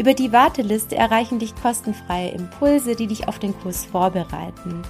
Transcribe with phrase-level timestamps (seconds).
[0.00, 4.80] Über die Warteliste erreichen dich kostenfreie Impulse, die dich auf den Kurs vorbereiten.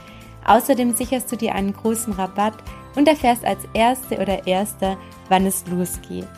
[0.47, 2.62] Außerdem sicherst du dir einen großen Rabatt
[2.94, 4.97] und erfährst als Erste oder Erster,
[5.28, 6.28] wann es losgeht.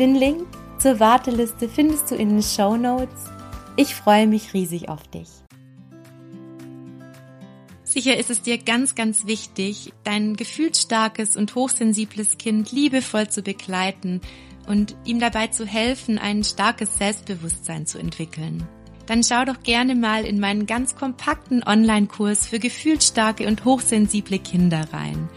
[0.00, 0.44] Den Link
[0.80, 3.26] zur Warteliste findest du in den Show Notes.
[3.76, 5.28] Ich freue mich riesig auf dich.
[7.84, 14.20] Sicher ist es dir ganz, ganz wichtig, dein gefühlsstarkes und hochsensibles Kind liebevoll zu begleiten
[14.68, 18.68] und ihm dabei zu helfen, ein starkes Selbstbewusstsein zu entwickeln.
[19.06, 24.86] Dann schau doch gerne mal in meinen ganz kompakten Online-Kurs für gefühlsstarke und hochsensible Kinder
[24.92, 25.28] rein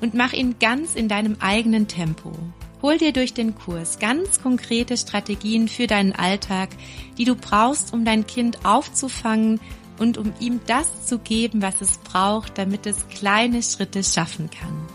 [0.00, 2.32] und mach ihn ganz in deinem eigenen Tempo.
[2.80, 6.70] Hol dir durch den Kurs ganz konkrete Strategien für deinen Alltag,
[7.18, 9.60] die du brauchst, um dein Kind aufzufangen
[9.98, 14.87] und um ihm das zu geben, was es braucht, damit es kleine Schritte schaffen kann.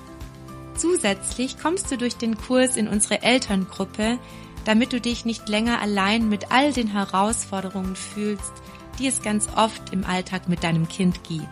[0.84, 4.20] Zusätzlich kommst du durch den Kurs in unsere Elterngruppe,
[4.66, 8.52] damit du dich nicht länger allein mit all den Herausforderungen fühlst,
[9.00, 11.48] die es ganz oft im Alltag mit deinem Kind gibt.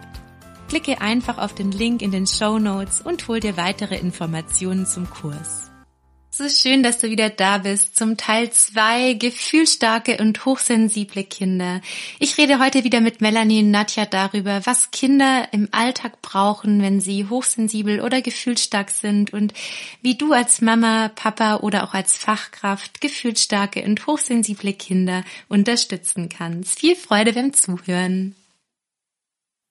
[0.67, 5.09] Klicke einfach auf den Link in den Show Notes und hol dir weitere Informationen zum
[5.09, 5.70] Kurs.
[6.33, 11.81] So schön, dass du wieder da bist zum Teil zwei gefühlstarke und hochsensible Kinder.
[12.19, 17.01] Ich rede heute wieder mit Melanie und Nadja darüber, was Kinder im Alltag brauchen, wenn
[17.01, 19.53] sie hochsensibel oder gefühlsstark sind und
[20.01, 26.79] wie du als Mama, Papa oder auch als Fachkraft gefühlsstarke und hochsensible Kinder unterstützen kannst.
[26.79, 28.37] Viel Freude beim Zuhören.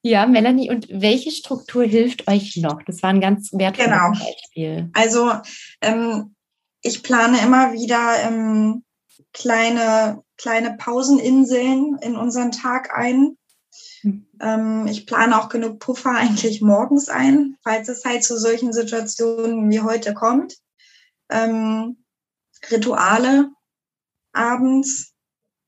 [0.03, 2.83] Ja, Melanie, und welche Struktur hilft euch noch?
[2.83, 4.11] Das war ein ganz wertvolles genau.
[4.11, 4.89] Beispiel.
[4.93, 5.31] Also
[5.81, 6.35] ähm,
[6.81, 8.83] ich plane immer wieder ähm,
[9.33, 13.37] kleine, kleine Pauseninseln in unseren Tag ein.
[14.03, 14.27] Mhm.
[14.39, 19.69] Ähm, ich plane auch genug Puffer eigentlich morgens ein, falls es halt zu solchen Situationen
[19.69, 20.57] wie heute kommt.
[21.29, 22.03] Ähm,
[22.69, 23.49] Rituale
[24.33, 25.13] abends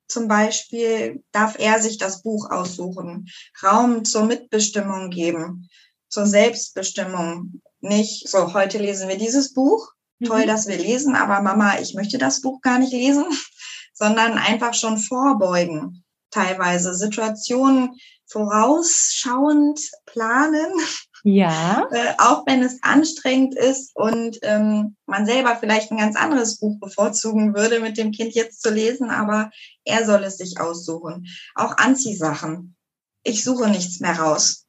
[0.08, 3.30] zum Beispiel darf er sich das Buch aussuchen,
[3.64, 5.70] Raum zur Mitbestimmung geben,
[6.08, 7.62] zur Selbstbestimmung.
[7.80, 9.92] Nicht so, heute lesen wir dieses Buch,
[10.24, 10.48] toll, mhm.
[10.48, 13.26] dass wir lesen, aber Mama, ich möchte das Buch gar nicht lesen,
[13.94, 16.04] sondern einfach schon vorbeugen.
[16.32, 17.96] Teilweise Situationen
[18.28, 20.72] vorausschauend planen.
[21.26, 21.88] Ja.
[21.94, 26.78] Äh, auch wenn es anstrengend ist und ähm, man selber vielleicht ein ganz anderes Buch
[26.82, 29.50] bevorzugen würde, mit dem Kind jetzt zu lesen, aber
[29.86, 31.26] er soll es sich aussuchen.
[31.56, 32.76] Auch Anziehsachen.
[33.24, 34.66] Ich suche nichts mehr raus.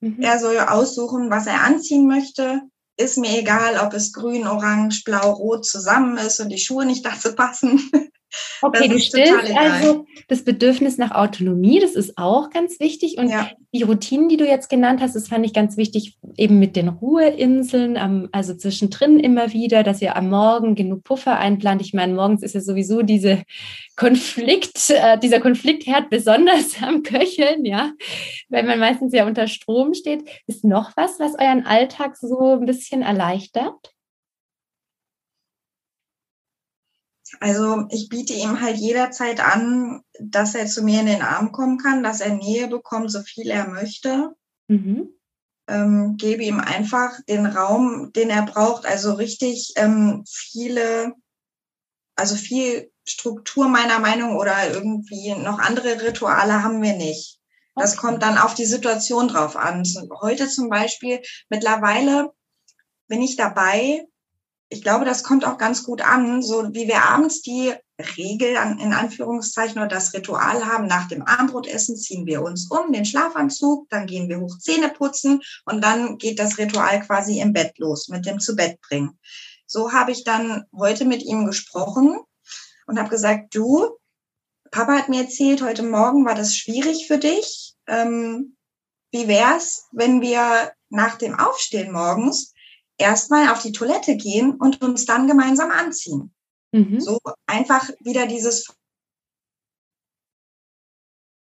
[0.00, 0.22] Mhm.
[0.22, 2.62] Er soll aussuchen, was er anziehen möchte
[3.00, 7.04] ist mir egal, ob es grün, orange, blau, rot zusammen ist und die Schuhe nicht
[7.04, 7.90] dazu passen.
[8.62, 13.16] Okay, du stillst also das Bedürfnis nach Autonomie, das ist auch ganz wichtig.
[13.18, 13.50] Und ja.
[13.72, 16.88] die Routinen, die du jetzt genannt hast, das fand ich ganz wichtig, eben mit den
[16.88, 21.80] Ruheinseln, also zwischendrin immer wieder, dass ihr am Morgen genug Puffer einplant.
[21.80, 23.42] Ich meine, morgens ist ja sowieso diese
[23.96, 27.92] Konflikt, äh, dieser Konfliktherd besonders am Köcheln, ja,
[28.48, 30.22] weil man meistens ja unter Strom steht.
[30.46, 33.92] Ist noch was, was euren Alltag so ein bisschen erleichtert?
[37.38, 41.78] Also ich biete ihm halt jederzeit an, dass er zu mir in den Arm kommen
[41.78, 44.34] kann, dass er Nähe bekommt, so viel er möchte.
[44.68, 45.10] Mhm.
[45.68, 48.86] Ähm, gebe ihm einfach den Raum, den er braucht.
[48.86, 51.14] Also richtig ähm, viele,
[52.16, 57.38] also viel Struktur meiner Meinung oder irgendwie noch andere Rituale haben wir nicht.
[57.76, 59.84] Das kommt dann auf die Situation drauf an.
[60.20, 62.30] Heute zum Beispiel, mittlerweile
[63.08, 64.06] bin ich dabei.
[64.72, 67.74] Ich glaube, das kommt auch ganz gut an, so wie wir abends die
[68.16, 70.86] Regel in Anführungszeichen oder das Ritual haben.
[70.86, 75.42] Nach dem Abendbrotessen ziehen wir uns um, den Schlafanzug, dann gehen wir hoch Zähne putzen
[75.64, 79.18] und dann geht das Ritual quasi im Bett los mit dem zu Bett bringen.
[79.66, 82.20] So habe ich dann heute mit ihm gesprochen
[82.86, 83.98] und habe gesagt, du,
[84.70, 87.74] Papa hat mir erzählt, heute Morgen war das schwierig für dich.
[87.88, 88.56] Ähm,
[89.10, 92.54] wie wär's, wenn wir nach dem Aufstehen morgens
[93.00, 96.32] erstmal auf die Toilette gehen und uns dann gemeinsam anziehen?
[96.72, 97.00] Mhm.
[97.00, 98.72] So einfach wieder dieses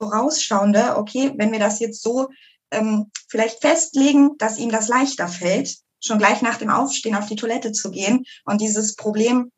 [0.01, 2.29] vorausschauende, okay, wenn wir das jetzt so
[2.73, 7.37] ähm, vielleicht festlegen, dass ihm das leichter fällt, schon gleich nach dem Aufstehen auf die
[7.37, 9.53] Toilette zu gehen und dieses Problem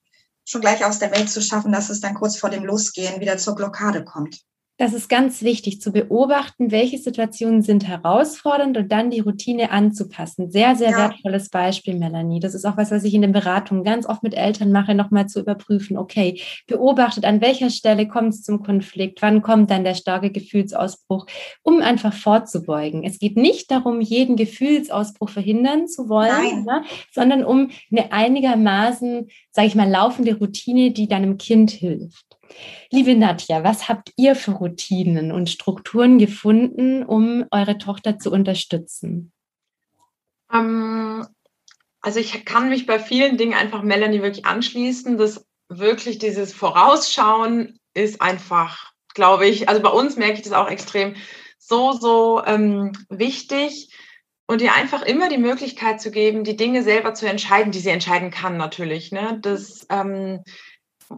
[0.47, 3.39] schon gleich aus der Welt zu schaffen, dass es dann kurz vor dem Losgehen wieder
[3.39, 4.43] zur Blockade kommt.
[4.77, 10.51] Das ist ganz wichtig zu beobachten, welche Situationen sind herausfordernd und dann die Routine anzupassen.
[10.51, 10.99] Sehr, sehr ja.
[10.99, 12.41] wertvolles Beispiel, Melanie.
[12.41, 15.29] Das ist auch was, was ich in den Beratungen ganz oft mit Eltern mache, nochmal
[15.29, 15.97] zu überprüfen.
[15.97, 19.23] Okay, beobachtet, an welcher Stelle kommt es zum Konflikt?
[19.23, 21.27] Wann kommt dann der starke Gefühlsausbruch?
[21.63, 23.05] Um einfach vorzubeugen.
[23.05, 26.83] Es geht nicht darum, jeden Gefühlsausbruch verhindern zu wollen, ne,
[27.13, 32.34] sondern um eine einigermaßen, sage ich mal, laufende Routine, die deinem Kind hilft.
[32.91, 39.33] Liebe Nadja, was habt ihr für Routinen und Strukturen gefunden, um eure Tochter zu unterstützen?
[40.53, 41.27] Ähm,
[42.01, 45.17] also ich kann mich bei vielen Dingen einfach Melanie wirklich anschließen.
[45.17, 50.69] Das wirklich dieses Vorausschauen ist einfach, glaube ich, also bei uns merke ich das auch
[50.69, 51.15] extrem
[51.59, 53.91] so, so ähm, wichtig
[54.47, 57.89] und ihr einfach immer die Möglichkeit zu geben, die Dinge selber zu entscheiden, die sie
[57.89, 59.11] entscheiden kann natürlich.
[59.11, 59.39] Ne?
[59.41, 60.43] Das ähm,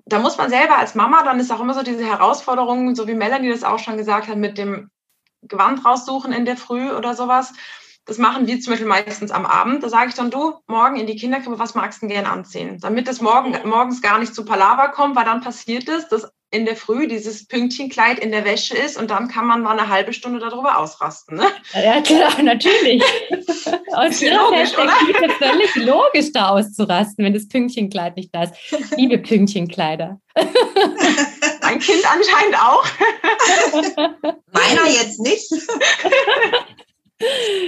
[0.04, 3.14] da muss man selber als Mama, dann ist auch immer so diese Herausforderung, so wie
[3.14, 4.90] Melanie das auch schon gesagt hat, mit dem
[5.42, 7.52] Gewand raussuchen in der Früh oder sowas.
[8.04, 9.82] Das machen wir zum Beispiel meistens am Abend.
[9.82, 12.78] Da sage ich dann, du, morgen in die Kinderkrippe, was magst du denn gerne anziehen?
[12.80, 16.64] Damit es morgen, morgens gar nicht zu Palaver kommt, weil dann passiert es, dass in
[16.64, 20.12] der Früh dieses Pünktchenkleid in der Wäsche ist und dann kann man mal eine halbe
[20.12, 21.36] Stunde darüber ausrasten.
[21.36, 21.46] Ne?
[21.74, 23.02] Ja, klar, natürlich.
[23.92, 28.54] Aus ihrer Perspektive völlig logisch, da auszurasten, wenn das Pünktchenkleid nicht da ist.
[28.96, 30.18] Liebe Pünktchenkleider.
[31.62, 32.86] Mein Kind anscheinend auch.
[34.52, 35.50] Meiner jetzt nicht.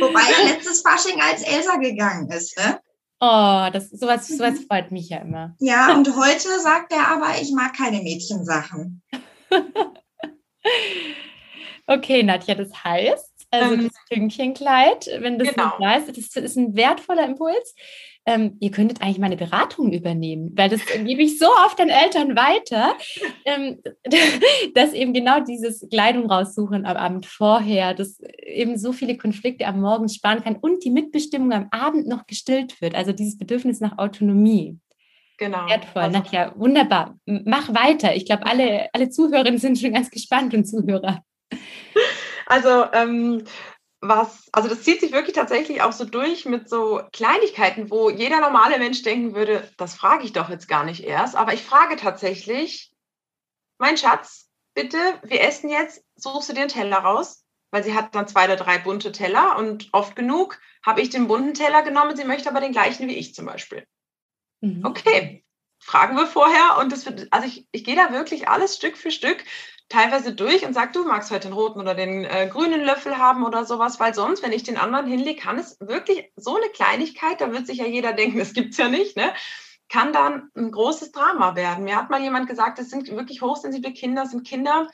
[0.01, 2.81] Wobei er letztes Fasching als Elsa gegangen ist, ne?
[3.21, 5.57] Oh, das, sowas, sowas freut mich ja immer.
[5.59, 9.03] Ja, und heute sagt er aber, ich mag keine Mädchensachen.
[11.87, 15.65] okay, Nadja, das heißt, also ähm, das Pünktchenkleid, wenn das genau.
[15.65, 17.75] nicht da ist, das ist ein wertvoller Impuls
[18.29, 22.37] ähm, ihr könntet eigentlich meine Beratung übernehmen, weil das gebe ich so oft den Eltern
[22.37, 22.95] weiter,
[23.47, 23.81] ähm,
[24.75, 29.81] dass eben genau dieses Kleidung raussuchen am Abend vorher, dass eben so viele Konflikte am
[29.81, 33.97] Morgen sparen kann und die Mitbestimmung am Abend noch gestillt wird, also dieses Bedürfnis nach
[33.97, 34.79] Autonomie.
[35.39, 35.67] Genau.
[35.67, 36.03] Wertvoll.
[36.03, 37.17] Also, ja, wunderbar.
[37.25, 38.15] Mach weiter.
[38.15, 41.23] Ich glaube, alle, alle Zuhörerinnen sind schon ganz gespannt und Zuhörer.
[42.45, 43.45] Also ähm,
[44.01, 48.41] was, also das zieht sich wirklich tatsächlich auch so durch mit so Kleinigkeiten, wo jeder
[48.41, 51.35] normale Mensch denken würde, das frage ich doch jetzt gar nicht erst.
[51.35, 52.93] Aber ich frage tatsächlich,
[53.79, 57.45] mein Schatz, bitte, wir essen jetzt, suchst du dir einen Teller raus?
[57.71, 61.29] Weil sie hat dann zwei oder drei bunte Teller und oft genug habe ich den
[61.29, 63.87] bunten Teller genommen, sie möchte aber den gleichen wie ich zum Beispiel.
[64.61, 64.87] Mhm.
[64.87, 65.45] Okay,
[65.79, 69.11] fragen wir vorher und das wird, also ich, ich gehe da wirklich alles Stück für
[69.11, 69.45] Stück
[69.89, 73.45] teilweise durch und sage, du magst heute den roten oder den äh, grünen Löffel haben
[73.45, 77.41] oder sowas, weil sonst, wenn ich den anderen hinlege, kann es wirklich so eine Kleinigkeit,
[77.41, 79.33] da wird sich ja jeder denken, das gibt es ja nicht, ne?
[79.89, 81.85] kann dann ein großes Drama werden.
[81.85, 84.89] Mir hat mal jemand gesagt, es sind wirklich hochsensible Kinder, sind Kinder,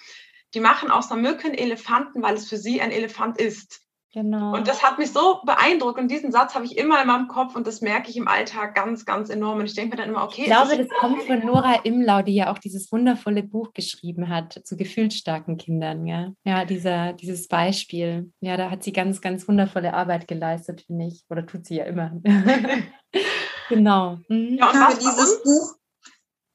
[0.55, 3.84] die machen aus einer Mücke einen Elefanten, weil es für sie ein Elefant ist.
[4.15, 4.55] Genau.
[4.55, 7.57] Und das hat mich so beeindruckt und diesen Satz habe ich immer in meinem Kopf
[7.57, 9.59] und das merke ich im Alltag ganz, ganz enorm.
[9.59, 10.43] Und ich denke mir dann immer, okay.
[10.43, 14.61] Ich glaube, das kommt von Nora Imlau, die ja auch dieses wundervolle Buch geschrieben hat
[14.65, 16.07] zu gefühlsstarken Kindern.
[16.07, 18.33] Ja, ja dieser, dieses Beispiel.
[18.41, 21.25] Ja, da hat sie ganz, ganz wundervolle Arbeit geleistet, finde ich.
[21.29, 22.13] Oder tut sie ja immer.
[23.69, 24.21] genau.
[24.29, 24.59] Mhm.
[24.61, 25.75] Ja, und was dieses Buch.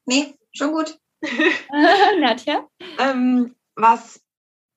[0.06, 0.98] Nee, schon gut.
[2.20, 2.66] Nadja?
[2.98, 4.22] Ähm, was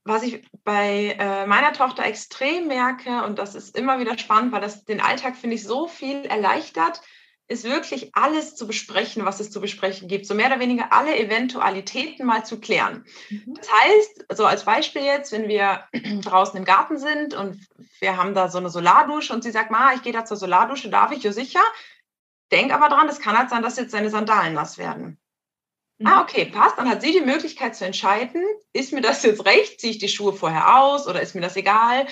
[0.06, 4.62] was ich bei äh, meiner Tochter extrem merke, und das ist immer wieder spannend, weil
[4.62, 7.02] das den Alltag, finde ich, so viel erleichtert,
[7.48, 10.26] ist wirklich alles zu besprechen, was es zu besprechen gibt.
[10.26, 13.06] So mehr oder weniger alle Eventualitäten mal zu klären.
[13.30, 13.56] Mhm.
[13.56, 15.84] Das heißt, so als Beispiel jetzt, wenn wir
[16.24, 17.60] draußen im Garten sind und
[18.00, 20.90] wir haben da so eine Solardusche und sie sagt, Ma, ich gehe da zur Solardusche,
[20.90, 21.24] darf ich?
[21.24, 21.62] Ja, sicher.
[22.52, 25.20] Denk aber dran, es kann halt sein, dass jetzt seine Sandalen nass werden.
[26.04, 26.78] Ah, okay, passt.
[26.78, 30.10] Dann hat sie die Möglichkeit zu entscheiden, ist mir das jetzt recht, ziehe ich die
[30.10, 32.08] Schuhe vorher aus oder ist mir das egal?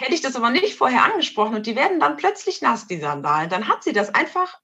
[0.00, 3.50] hätte ich das aber nicht vorher angesprochen und die werden dann plötzlich nass, die Sandalen,
[3.50, 4.58] dann hat sie das einfach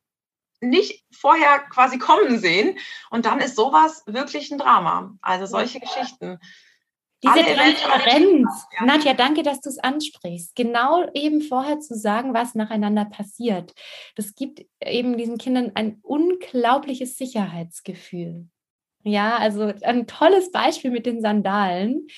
[0.61, 2.79] nicht vorher quasi kommen sehen.
[3.11, 5.15] Und dann ist sowas wirklich ein Drama.
[5.21, 6.39] Also solche Geschichten.
[7.23, 8.67] Diese Transparenz.
[8.79, 8.87] Ja.
[8.87, 10.55] Nadja, danke, dass du es ansprichst.
[10.55, 13.75] Genau eben vorher zu sagen, was nacheinander passiert.
[14.17, 18.49] Das gibt eben diesen Kindern ein unglaubliches Sicherheitsgefühl.
[19.07, 22.09] Ja, also ein tolles Beispiel mit den Sandalen,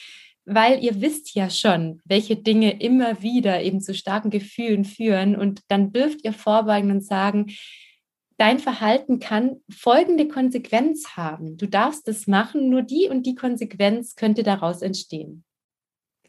[0.46, 5.60] weil ihr wisst ja schon, welche Dinge immer wieder eben zu starken Gefühlen führen und
[5.68, 7.52] dann dürft ihr vorbeugen und sagen,
[8.38, 11.58] dein Verhalten kann folgende Konsequenz haben.
[11.58, 15.44] Du darfst es machen, nur die und die Konsequenz könnte daraus entstehen.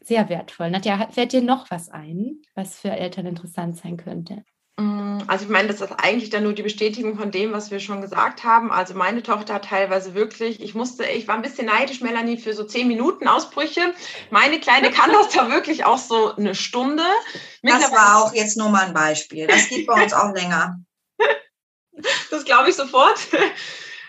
[0.02, 0.70] Sehr wertvoll.
[0.70, 4.44] Nadja, fällt dir noch was ein, was für Eltern interessant sein könnte?
[4.80, 7.80] Mm, also ich meine, das ist eigentlich dann nur die Bestätigung von dem, was wir
[7.80, 8.72] schon gesagt haben.
[8.72, 12.54] Also meine Tochter hat teilweise wirklich, ich musste, ich war ein bisschen neidisch, Melanie, für
[12.54, 13.94] so zehn Minuten Ausbrüche.
[14.30, 17.04] Meine Kleine kann das da wirklich auch so eine Stunde.
[17.62, 19.46] Das war auch jetzt nur mal ein Beispiel.
[19.46, 20.80] Das geht bei uns auch länger.
[22.30, 23.18] das glaube ich sofort.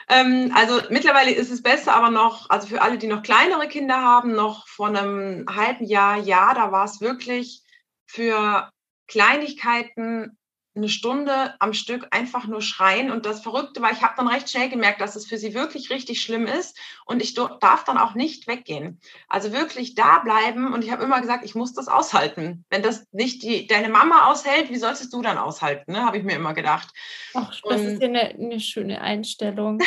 [0.09, 3.95] Ähm, also mittlerweile ist es besser, aber noch, also für alle, die noch kleinere Kinder
[4.01, 7.63] haben, noch vor einem halben Jahr, ja, da war es wirklich
[8.07, 8.69] für
[9.07, 10.37] Kleinigkeiten
[10.73, 13.11] eine Stunde am Stück einfach nur schreien.
[13.11, 15.89] Und das Verrückte war, ich habe dann recht schnell gemerkt, dass es für sie wirklich
[15.89, 16.77] richtig schlimm ist.
[17.05, 18.99] Und ich darf dann auch nicht weggehen.
[19.27, 20.73] Also wirklich da bleiben.
[20.73, 22.65] Und ich habe immer gesagt, ich muss das aushalten.
[22.69, 25.91] Wenn das nicht die, deine Mama aushält, wie sollst du dann aushalten?
[25.91, 26.05] Ne?
[26.05, 26.93] Habe ich mir immer gedacht.
[27.33, 29.79] Ach, das und, ist ja eine, eine schöne Einstellung.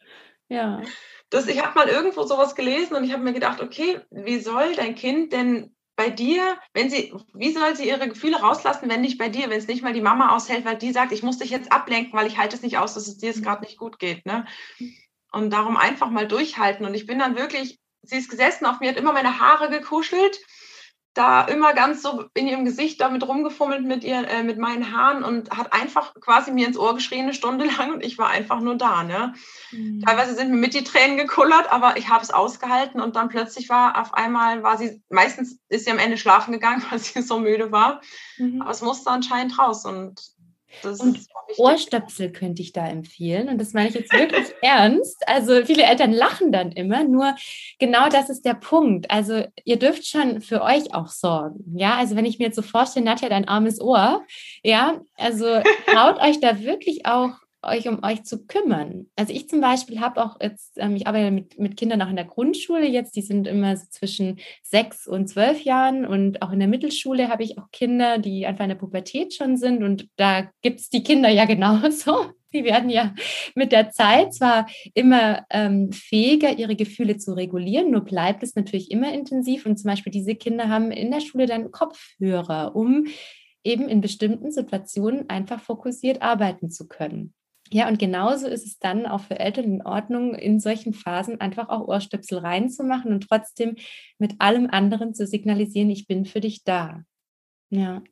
[0.48, 0.82] ja.
[1.30, 4.74] Das, ich habe mal irgendwo sowas gelesen und ich habe mir gedacht, okay, wie soll
[4.74, 9.18] dein Kind denn bei dir, wenn sie, wie soll sie ihre Gefühle rauslassen, wenn nicht
[9.18, 11.50] bei dir, wenn es nicht mal die Mama aushält, weil die sagt, ich muss dich
[11.50, 14.00] jetzt ablenken, weil ich halte es nicht aus, dass es dir jetzt gerade nicht gut
[14.00, 14.26] geht.
[14.26, 14.44] Ne?
[15.30, 16.84] Und darum einfach mal durchhalten.
[16.84, 20.40] Und ich bin dann wirklich, sie ist gesessen auf mir, hat immer meine Haare gekuschelt
[21.14, 25.22] da immer ganz so in ihrem Gesicht damit rumgefummelt mit ihr, äh, mit meinen Haaren
[25.22, 28.60] und hat einfach quasi mir ins Ohr geschrien eine Stunde lang und ich war einfach
[28.60, 29.02] nur da.
[29.02, 29.34] Ne?
[29.72, 30.02] Mhm.
[30.06, 33.68] Teilweise sind mir mit die Tränen gekullert, aber ich habe es ausgehalten und dann plötzlich
[33.68, 37.38] war auf einmal war sie, meistens ist sie am Ende schlafen gegangen, weil sie so
[37.38, 38.00] müde war.
[38.38, 38.62] Mhm.
[38.62, 40.20] Aber es musste anscheinend raus und
[40.82, 41.20] das und
[41.58, 43.48] Ohrstöpsel könnte ich da empfehlen.
[43.48, 45.22] Und das meine ich jetzt wirklich ernst.
[45.26, 47.34] Also viele Eltern lachen dann immer, nur
[47.78, 49.10] genau das ist der Punkt.
[49.10, 51.76] Also ihr dürft schon für euch auch sorgen.
[51.76, 54.24] Ja, also wenn ich mir jetzt so vorstelle, Nadja, dein armes Ohr,
[54.62, 59.06] ja, also traut euch da wirklich auch euch um euch zu kümmern.
[59.16, 62.16] Also ich zum Beispiel habe auch jetzt, ähm, ich arbeite mit, mit Kindern auch in
[62.16, 66.58] der Grundschule jetzt, die sind immer so zwischen sechs und zwölf Jahren und auch in
[66.58, 70.50] der Mittelschule habe ich auch Kinder, die einfach in der Pubertät schon sind und da
[70.62, 72.32] gibt es die Kinder ja genauso.
[72.54, 73.14] Die werden ja
[73.54, 78.90] mit der Zeit zwar immer ähm, fähiger, ihre Gefühle zu regulieren, nur bleibt es natürlich
[78.90, 79.64] immer intensiv.
[79.64, 83.06] Und zum Beispiel diese Kinder haben in der Schule dann Kopfhörer, um
[83.64, 87.32] eben in bestimmten Situationen einfach fokussiert arbeiten zu können.
[87.72, 91.70] Ja, und genauso ist es dann auch für Eltern in Ordnung, in solchen Phasen einfach
[91.70, 93.76] auch Ohrstöpsel reinzumachen und trotzdem
[94.18, 97.02] mit allem anderen zu signalisieren, ich bin für dich da.
[97.70, 98.02] Ja.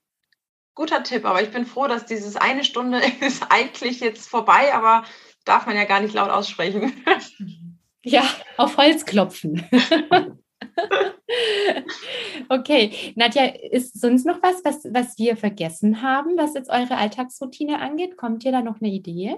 [0.74, 5.04] Guter Tipp, aber ich bin froh, dass dieses eine Stunde ist eigentlich jetzt vorbei, aber
[5.44, 6.92] darf man ja gar nicht laut aussprechen.
[8.02, 8.22] Ja,
[8.56, 9.62] auf Holz klopfen.
[12.48, 17.78] okay, Nadja, ist sonst noch was, was, was wir vergessen haben, was jetzt eure Alltagsroutine
[17.78, 18.16] angeht?
[18.16, 19.36] Kommt dir da noch eine Idee?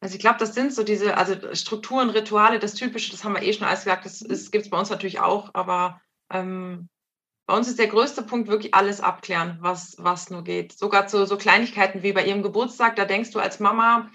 [0.00, 3.42] Also ich glaube, das sind so diese, also Strukturen, Rituale, das Typische, das haben wir
[3.42, 6.00] eh schon alles gesagt, das, das gibt es bei uns natürlich auch, aber
[6.32, 6.88] ähm,
[7.46, 10.72] bei uns ist der größte Punkt wirklich alles abklären, was, was nur geht.
[10.72, 14.10] Sogar zu so Kleinigkeiten wie bei ihrem Geburtstag, da denkst du als Mama,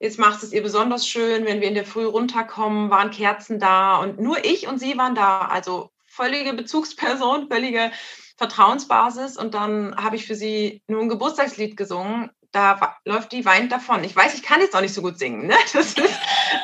[0.00, 3.98] jetzt macht es ihr besonders schön, wenn wir in der Früh runterkommen, waren Kerzen da
[3.98, 5.42] und nur ich und sie waren da.
[5.42, 7.92] Also völlige Bezugsperson, völlige
[8.36, 9.36] Vertrauensbasis.
[9.36, 14.02] Und dann habe ich für sie nur ein Geburtstagslied gesungen da läuft die weint davon.
[14.02, 15.54] Ich weiß, ich kann jetzt auch nicht so gut singen, ne?
[15.74, 16.00] Das ist,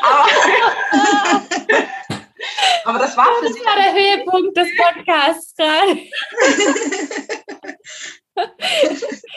[0.01, 0.27] aber,
[2.87, 3.61] aber das war für das sie.
[3.61, 5.99] Das war der Höhepunkt des Podcasts gerade.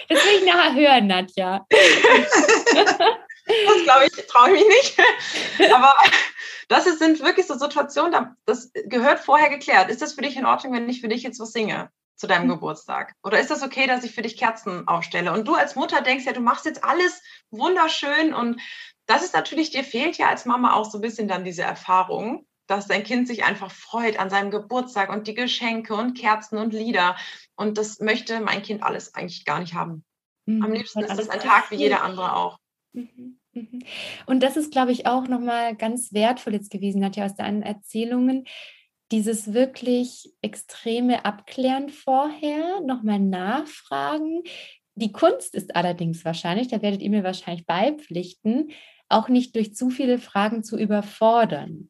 [0.08, 1.66] Das will ich nachher hören, Nadja.
[3.48, 4.98] Das glaube ich, traue ich mich
[5.60, 5.72] nicht.
[5.72, 5.94] Aber
[6.68, 9.92] das sind wirklich so Situationen, das gehört vorher geklärt.
[9.92, 11.92] Ist das für dich in Ordnung, wenn ich für dich jetzt was singe?
[12.16, 12.54] Zu deinem mhm.
[12.54, 13.14] Geburtstag?
[13.24, 15.34] Oder ist das okay, dass ich für dich Kerzen aufstelle?
[15.34, 18.62] Und du als Mutter denkst ja, du machst jetzt alles wunderschön und
[19.06, 22.46] das ist natürlich, dir fehlt ja als Mama auch so ein bisschen dann diese Erfahrung,
[22.68, 26.74] dass dein Kind sich einfach freut an seinem Geburtstag und die Geschenke und Kerzen und
[26.74, 27.16] Lieder.
[27.56, 30.04] Und das möchte mein Kind alles eigentlich gar nicht haben.
[30.46, 30.64] Mhm.
[30.64, 32.58] Am liebsten ist es ein Tag wie jeder andere auch.
[32.94, 33.40] Mhm.
[33.54, 33.84] Mhm.
[34.26, 38.46] Und das ist, glaube ich, auch nochmal ganz wertvoll jetzt gewesen, Nadja, aus deinen Erzählungen,
[39.12, 44.42] dieses wirklich extreme Abklären vorher, nochmal nachfragen.
[44.96, 48.72] Die Kunst ist allerdings wahrscheinlich, da werdet ihr mir wahrscheinlich beipflichten,
[49.10, 51.90] auch nicht durch zu viele Fragen zu überfordern.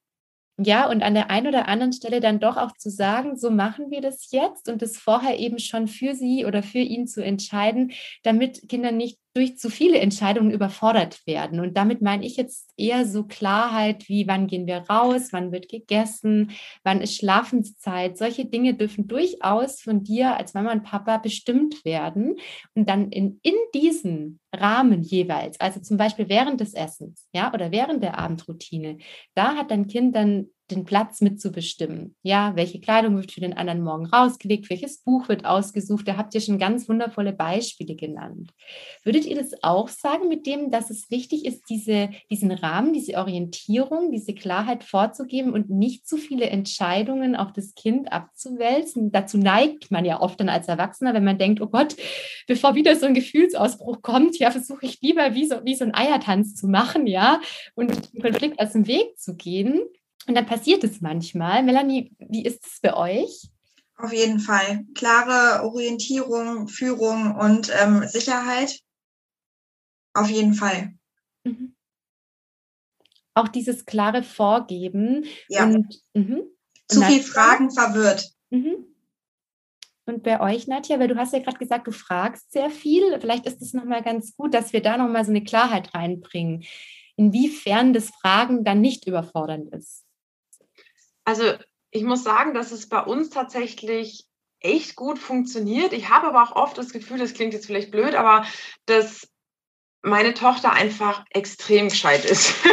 [0.58, 3.92] Ja, und an der einen oder anderen Stelle dann doch auch zu sagen, so machen
[3.92, 7.92] wir das jetzt und das vorher eben schon für sie oder für ihn zu entscheiden,
[8.24, 11.60] damit Kinder nicht durch zu viele Entscheidungen überfordert werden.
[11.60, 15.68] Und damit meine ich jetzt eher so Klarheit wie, wann gehen wir raus, wann wird
[15.68, 16.52] gegessen,
[16.84, 18.18] wann ist Schlafenszeit.
[18.18, 22.38] Solche Dinge dürfen durchaus von dir als Mama und Papa bestimmt werden.
[22.76, 27.72] Und dann in, in diesen Rahmen jeweils, also zum Beispiel während des Essens, ja, oder
[27.72, 29.00] während der Abendroutine,
[29.34, 32.16] da hat dein Kind dann den Platz mitzubestimmen.
[32.24, 36.08] Ja, welche Kleidung wird für den anderen Morgen rausgelegt, welches Buch wird ausgesucht.
[36.08, 38.52] Da habt ihr schon ganz wundervolle Beispiele genannt.
[39.04, 43.18] Würdet ihr das auch sagen mit dem, dass es wichtig ist, diese, diesen Rahmen, diese
[43.18, 49.12] Orientierung, diese Klarheit vorzugeben und nicht zu viele Entscheidungen auf das Kind abzuwälzen?
[49.12, 51.96] Dazu neigt man ja oft dann als Erwachsener, wenn man denkt, oh Gott,
[52.48, 55.94] bevor wieder so ein Gefühlsausbruch kommt, ja, versuche ich lieber wie so, wie so ein
[55.94, 57.40] Eiertanz zu machen, ja,
[57.76, 59.82] und den Konflikt aus dem Weg zu gehen.
[60.28, 61.64] Und dann passiert es manchmal.
[61.64, 63.50] Melanie, wie ist es bei euch?
[63.98, 64.86] Auf jeden Fall.
[64.94, 68.80] Klare Orientierung, Führung und ähm, Sicherheit.
[70.14, 70.94] Auf jeden Fall.
[71.44, 71.76] Mhm.
[73.34, 75.26] Auch dieses klare Vorgeben.
[75.50, 75.66] Ja.
[75.66, 76.44] Und, mhm.
[76.88, 78.32] Zu viel Fragen verwirrt.
[78.50, 78.86] Mhm.
[80.06, 83.20] Und bei euch, Nadja, weil du hast ja gerade gesagt, du fragst sehr viel.
[83.20, 86.64] Vielleicht ist es nochmal ganz gut, dass wir da nochmal so eine Klarheit reinbringen,
[87.16, 90.05] inwiefern das Fragen dann nicht überfordernd ist.
[91.26, 91.54] Also
[91.92, 94.26] ich muss sagen, dass es bei uns tatsächlich
[94.60, 95.94] echt gut funktioniert.
[95.94, 98.46] Ich habe aber auch oft das Gefühl, das klingt jetzt vielleicht blöd, aber
[98.86, 99.28] dass
[100.02, 102.56] meine Tochter einfach extrem gescheit ist.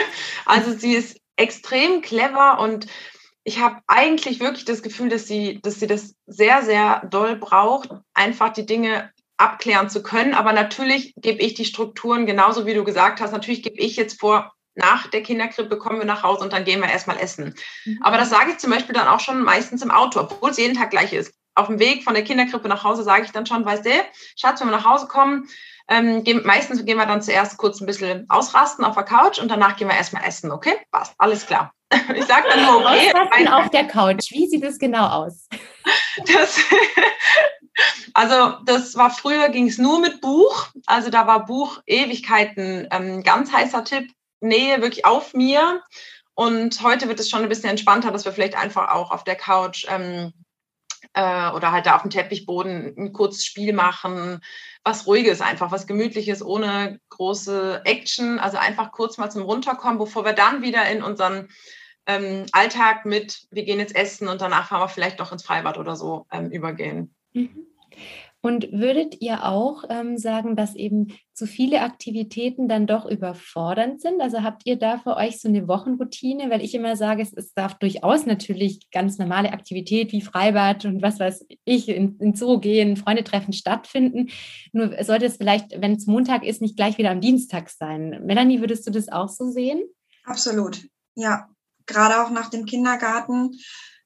[0.44, 2.88] Also sie ist extrem clever und
[3.44, 7.91] ich habe eigentlich wirklich das Gefühl, dass sie, dass sie das sehr, sehr doll braucht,
[8.12, 10.34] einfach die Dinge abklären zu können.
[10.34, 14.19] Aber natürlich gebe ich die Strukturen, genauso wie du gesagt hast, natürlich gebe ich jetzt
[14.19, 17.54] vor, nach der Kinderkrippe kommen wir nach Hause und dann gehen wir erstmal essen.
[17.85, 17.99] Mhm.
[18.02, 20.76] Aber das sage ich zum Beispiel dann auch schon meistens im Auto, obwohl es jeden
[20.76, 21.35] Tag gleich ist.
[21.54, 23.91] Auf dem Weg von der Kinderkrippe nach Hause sage ich dann schon, weißt du,
[24.37, 25.49] Schatz, wenn wir nach Hause kommen,
[25.89, 29.50] ähm, gehen, meistens gehen wir dann zuerst kurz ein bisschen ausrasten auf der Couch und
[29.50, 30.76] danach gehen wir erstmal essen, okay?
[30.91, 31.73] Passt, alles klar.
[32.15, 33.13] Ich sage dann nur, okay.
[33.13, 35.49] Ausrasten auf der Couch, wie sieht es genau aus?
[36.26, 36.58] Das,
[38.15, 40.69] also das war früher, ging es nur mit Buch.
[40.85, 44.13] Also da war Buch Ewigkeiten ähm, ganz heißer Tipp.
[44.43, 45.83] Nähe wirklich auf mir.
[46.35, 49.37] Und heute wird es schon ein bisschen entspannter, dass wir vielleicht einfach auch auf der
[49.37, 50.33] Couch ähm,
[51.15, 54.41] äh, oder halt da auf dem Teppichboden ein kurzes Spiel machen,
[54.85, 58.39] was ruhiges einfach, was gemütliches, ohne große Action.
[58.39, 61.49] Also einfach kurz mal zum Runterkommen, bevor wir dann wieder in unseren
[62.07, 65.78] ähm, Alltag mit, wir gehen jetzt essen und danach fahren wir vielleicht doch ins Freibad
[65.78, 67.15] oder so ähm, übergehen.
[67.33, 67.67] Mhm.
[68.45, 74.21] Und würdet ihr auch ähm, sagen, dass eben zu viele Aktivitäten dann doch überfordernd sind?
[74.21, 76.50] Also habt ihr da für euch so eine Wochenroutine?
[76.50, 81.02] Weil ich immer sage, es, es darf durchaus natürlich ganz normale Aktivität wie Freibad und
[81.02, 84.31] was weiß ich, in, in Zoo gehen, Freunde treffen stattfinden.
[84.73, 88.23] Nur sollte es vielleicht, wenn es Montag ist, nicht gleich wieder am Dienstag sein.
[88.25, 89.85] Melanie, würdest du das auch so sehen?
[90.25, 90.83] Absolut,
[91.15, 91.49] ja.
[91.87, 93.52] Gerade auch nach dem Kindergarten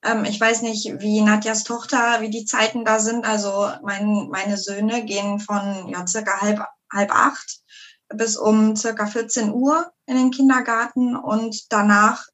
[0.06, 3.26] ähm, ich weiß nicht, wie Nadjas Tochter, wie die Zeiten da sind.
[3.26, 6.60] Also mein, meine Söhne gehen von ja, circa halb,
[6.92, 7.60] halb acht
[8.08, 12.24] bis um circa 14 Uhr in den Kindergarten und danach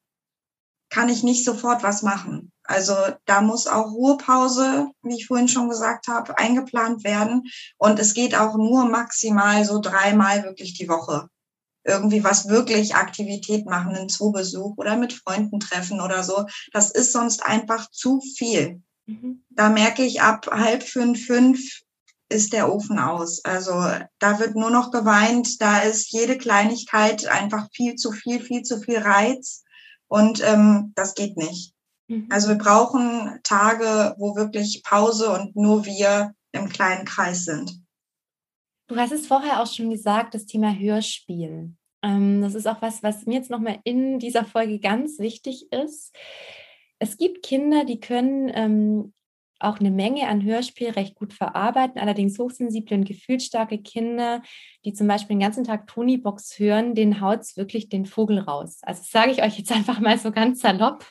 [0.90, 2.52] kann ich nicht sofort was machen.
[2.64, 7.44] Also da muss auch Ruhepause, wie ich vorhin schon gesagt habe, eingeplant werden.
[7.78, 11.28] Und es geht auch nur maximal so dreimal wirklich die Woche
[11.84, 16.46] irgendwie was wirklich Aktivität machen, einen Zoobesuch oder mit Freunden treffen oder so.
[16.72, 18.82] Das ist sonst einfach zu viel.
[19.06, 19.44] Mhm.
[19.50, 21.60] Da merke ich ab halb fünf, fünf
[22.28, 23.44] ist der Ofen aus.
[23.44, 23.72] Also
[24.18, 28.80] da wird nur noch geweint, da ist jede Kleinigkeit einfach viel zu viel, viel zu
[28.80, 29.64] viel Reiz
[30.08, 31.74] und ähm, das geht nicht.
[32.08, 32.28] Mhm.
[32.30, 37.81] Also wir brauchen Tage, wo wirklich Pause und nur wir im kleinen Kreis sind.
[38.92, 41.72] Du hast es vorher auch schon gesagt, das Thema Hörspiel.
[42.02, 46.14] Ähm, das ist auch was, was mir jetzt nochmal in dieser Folge ganz wichtig ist.
[46.98, 49.14] Es gibt Kinder, die können ähm,
[49.60, 51.98] auch eine Menge an Hörspiel recht gut verarbeiten.
[52.02, 54.42] Allerdings hochsensible und gefühlsstarke Kinder,
[54.84, 58.80] die zum Beispiel den ganzen Tag Tonybox hören, denen haut es wirklich den Vogel raus.
[58.82, 61.06] Also sage ich euch jetzt einfach mal so ganz salopp.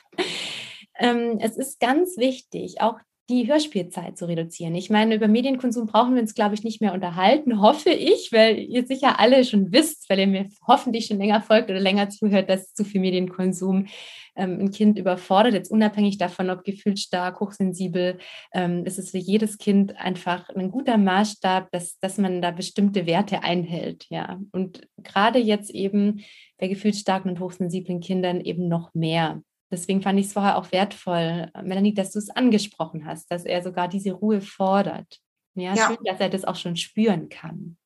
[1.00, 4.74] Ähm, es ist ganz wichtig, auch die Hörspielzeit zu reduzieren.
[4.74, 8.58] Ich meine, über Medienkonsum brauchen wir uns, glaube ich, nicht mehr unterhalten, hoffe ich, weil
[8.58, 12.50] ihr sicher alle schon wisst, weil ihr mir hoffentlich schon länger folgt oder länger zuhört,
[12.50, 13.86] dass zu viel Medienkonsum
[14.34, 18.18] ähm, ein Kind überfordert, jetzt unabhängig davon, ob gefühlt stark, hochsensibel.
[18.52, 23.06] Ähm, es ist für jedes Kind einfach ein guter Maßstab, dass, dass man da bestimmte
[23.06, 24.06] Werte einhält.
[24.10, 24.40] Ja.
[24.50, 26.22] Und gerade jetzt eben
[26.58, 29.42] bei gefühlt starken und hochsensiblen Kindern eben noch mehr.
[29.72, 33.62] Deswegen fand ich es vorher auch wertvoll, Melanie, dass du es angesprochen hast, dass er
[33.62, 35.20] sogar diese Ruhe fordert.
[35.54, 35.86] Ja, ja.
[35.86, 37.78] schön, dass er das auch schon spüren kann.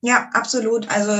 [0.00, 0.90] Ja, absolut.
[0.90, 1.12] Also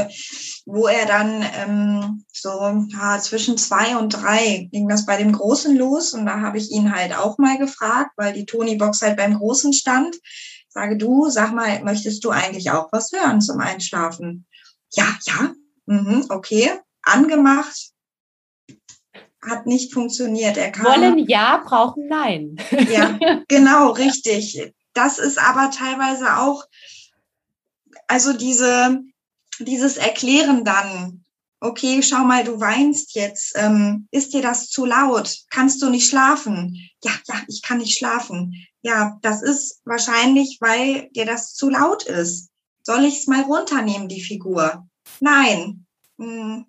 [0.66, 2.50] wo er dann ähm, so
[2.88, 6.70] ja, zwischen zwei und drei ging das bei dem Großen los und da habe ich
[6.70, 10.16] ihn halt auch mal gefragt, weil die Tony-Box halt beim Großen stand.
[10.68, 14.46] Sage du, sag mal, möchtest du eigentlich auch was hören zum Einschlafen?
[14.92, 15.54] Ja, ja,
[15.86, 16.70] mhm, okay,
[17.02, 17.93] angemacht,
[19.48, 20.56] hat nicht funktioniert.
[20.56, 22.56] Er kam, Wollen ja, brauchen nein.
[22.90, 24.72] Ja, genau, richtig.
[24.92, 26.64] Das ist aber teilweise auch,
[28.06, 29.00] also diese,
[29.58, 31.24] dieses Erklären dann,
[31.60, 35.38] okay, schau mal, du weinst jetzt, ähm, ist dir das zu laut?
[35.50, 36.78] Kannst du nicht schlafen?
[37.02, 38.66] Ja, ja, ich kann nicht schlafen.
[38.82, 42.50] Ja, das ist wahrscheinlich, weil dir das zu laut ist.
[42.82, 44.86] Soll ich es mal runternehmen, die Figur?
[45.20, 45.86] Nein.
[46.18, 46.66] Hm,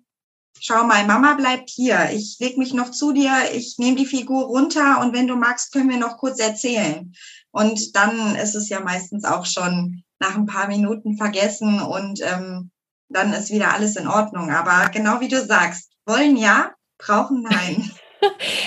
[0.60, 2.10] schau mal, Mama bleibt hier.
[2.12, 5.72] Ich leg mich noch zu dir, ich nehme die Figur runter und wenn du magst,
[5.72, 7.14] können wir noch kurz erzählen.
[7.50, 12.70] Und dann ist es ja meistens auch schon nach ein paar Minuten vergessen und ähm,
[13.08, 14.50] dann ist wieder alles in Ordnung.
[14.50, 17.90] Aber genau wie du sagst, wollen ja, brauchen nein.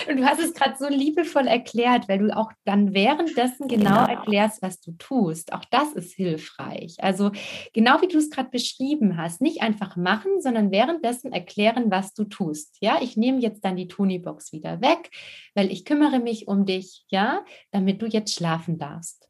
[0.09, 4.07] Und du hast es gerade so liebevoll erklärt, weil du auch dann währenddessen genau, genau,
[4.07, 5.53] erklärst, was du tust.
[5.53, 6.95] Auch das ist hilfreich.
[6.99, 7.31] Also
[7.73, 12.23] genau wie du es gerade beschrieben hast, nicht einfach machen, sondern währenddessen erklären, was du
[12.25, 12.77] tust.
[12.81, 15.09] Ja, ich nehme jetzt dann die Tony-Box wieder weg,
[15.55, 19.29] weil ich kümmere mich um dich, ja, damit du jetzt schlafen darfst.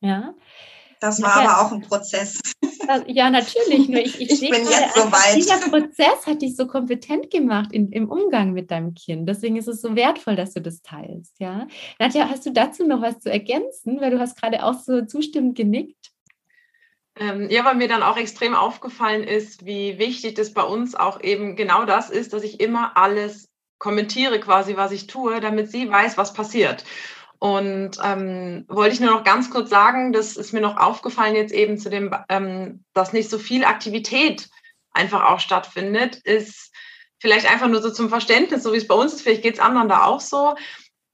[0.00, 0.34] Ja.
[1.02, 1.50] Das war ja.
[1.50, 2.40] aber auch ein Prozess.
[3.08, 3.88] Ja, natürlich.
[3.88, 5.34] Nur ich, ich, ich bin jetzt so weit.
[5.34, 9.28] Dieser Prozess hat dich so kompetent gemacht in, im Umgang mit deinem Kind.
[9.28, 11.40] Deswegen ist es so wertvoll, dass du das teilst.
[11.40, 11.66] Ja?
[11.98, 14.00] Nadja, hast du dazu noch was zu ergänzen?
[14.00, 16.12] Weil du hast gerade auch so zustimmend genickt.
[17.16, 21.20] Ähm, ja, weil mir dann auch extrem aufgefallen ist, wie wichtig das bei uns auch
[21.20, 25.90] eben genau das ist, dass ich immer alles kommentiere, quasi, was ich tue, damit sie
[25.90, 26.84] weiß, was passiert.
[27.42, 31.52] Und ähm, wollte ich nur noch ganz kurz sagen, das ist mir noch aufgefallen jetzt
[31.52, 34.48] eben zu dem, ähm, dass nicht so viel Aktivität
[34.92, 36.72] einfach auch stattfindet, ist
[37.18, 39.60] vielleicht einfach nur so zum Verständnis, so wie es bei uns ist, vielleicht geht es
[39.60, 40.54] anderen da auch so.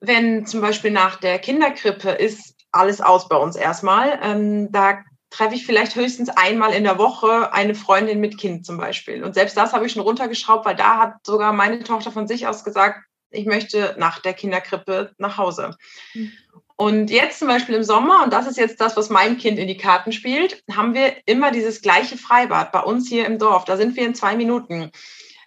[0.00, 4.98] Wenn zum Beispiel nach der Kinderkrippe ist alles aus bei uns erstmal, ähm, da
[5.30, 9.24] treffe ich vielleicht höchstens einmal in der Woche eine Freundin mit Kind zum Beispiel.
[9.24, 12.46] Und selbst das habe ich schon runtergeschraubt, weil da hat sogar meine Tochter von sich
[12.46, 15.76] aus gesagt, ich möchte nach der Kinderkrippe nach Hause.
[16.14, 16.32] Mhm.
[16.80, 19.66] Und jetzt zum Beispiel im Sommer, und das ist jetzt das, was meinem Kind in
[19.66, 23.64] die Karten spielt, haben wir immer dieses gleiche Freibad bei uns hier im Dorf.
[23.64, 24.92] Da sind wir in zwei Minuten.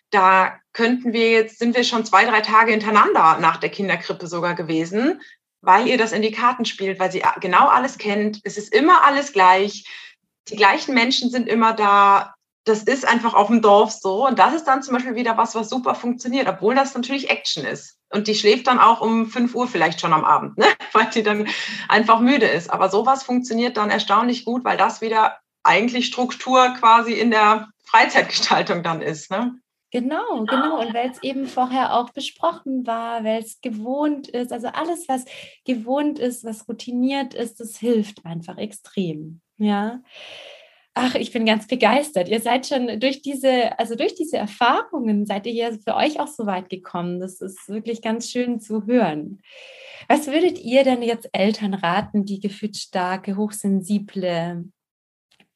[0.09, 4.55] Da könnten wir jetzt, sind wir schon zwei, drei Tage hintereinander nach der Kinderkrippe sogar
[4.55, 5.21] gewesen,
[5.61, 8.41] weil ihr das in die Karten spielt, weil sie genau alles kennt.
[8.43, 9.85] Es ist immer alles gleich.
[10.49, 14.27] Die gleichen Menschen sind immer da das ist einfach auf dem Dorf so.
[14.27, 17.65] Und das ist dann zum Beispiel wieder was, was super funktioniert, obwohl das natürlich Action
[17.65, 17.97] ist.
[18.09, 20.65] Und die schläft dann auch um 5 Uhr vielleicht schon am Abend, ne?
[20.93, 21.47] weil die dann
[21.87, 22.69] einfach müde ist.
[22.69, 28.83] Aber sowas funktioniert dann erstaunlich gut, weil das wieder eigentlich Struktur quasi in der Freizeitgestaltung
[28.83, 29.31] dann ist.
[29.31, 29.55] Ne?
[29.91, 30.79] Genau, genau.
[30.79, 35.25] Und weil es eben vorher auch besprochen war, weil es gewohnt ist, also alles, was
[35.65, 39.41] gewohnt ist, was routiniert ist, das hilft einfach extrem.
[39.57, 39.99] Ja.
[40.93, 42.27] Ach, ich bin ganz begeistert.
[42.27, 46.27] Ihr seid schon durch diese, also durch diese Erfahrungen, seid ihr ja für euch auch
[46.27, 47.21] so weit gekommen.
[47.21, 49.41] Das ist wirklich ganz schön zu hören.
[50.09, 54.65] Was würdet ihr denn jetzt Eltern raten, die gefühlt starke, hochsensible,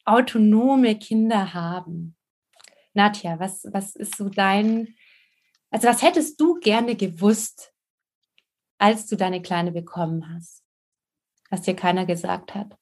[0.06, 2.16] autonome Kinder haben?
[2.94, 4.94] Nadja, was, was ist so dein,
[5.70, 7.74] also was hättest du gerne gewusst,
[8.78, 10.64] als du deine Kleine bekommen hast,
[11.50, 12.78] was dir keiner gesagt hat?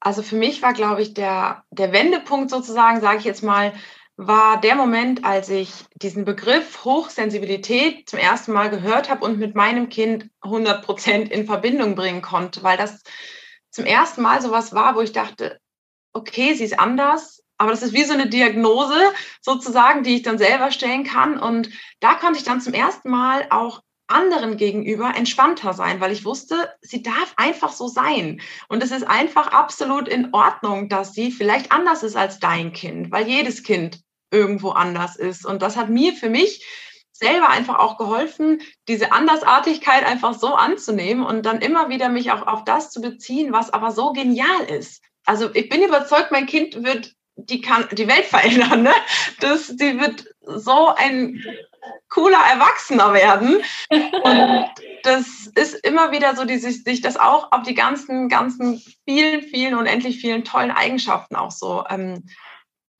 [0.00, 3.72] Also für mich war, glaube ich, der, der Wendepunkt sozusagen, sage ich jetzt mal,
[4.16, 9.54] war der Moment, als ich diesen Begriff Hochsensibilität zum ersten Mal gehört habe und mit
[9.54, 13.02] meinem Kind 100 Prozent in Verbindung bringen konnte, weil das
[13.70, 15.60] zum ersten Mal sowas war, wo ich dachte,
[16.12, 20.38] okay, sie ist anders, aber das ist wie so eine Diagnose sozusagen, die ich dann
[20.38, 21.38] selber stellen kann.
[21.38, 26.24] Und da konnte ich dann zum ersten Mal auch anderen gegenüber entspannter sein, weil ich
[26.24, 28.40] wusste, sie darf einfach so sein.
[28.68, 33.12] Und es ist einfach absolut in Ordnung, dass sie vielleicht anders ist als dein Kind,
[33.12, 35.46] weil jedes Kind irgendwo anders ist.
[35.46, 36.64] Und das hat mir für mich
[37.12, 42.46] selber einfach auch geholfen, diese Andersartigkeit einfach so anzunehmen und dann immer wieder mich auch
[42.46, 45.02] auf das zu beziehen, was aber so genial ist.
[45.24, 48.82] Also ich bin überzeugt, mein Kind wird die kann die Welt verändern.
[48.82, 48.92] Ne?
[49.40, 51.42] Das, die wird so ein
[52.08, 53.62] cooler Erwachsener werden.
[53.90, 54.70] Und
[55.02, 59.42] das ist immer wieder so, die sich, sich das auch auf die ganzen, ganzen vielen,
[59.42, 62.24] vielen, unendlich vielen tollen Eigenschaften auch so ähm,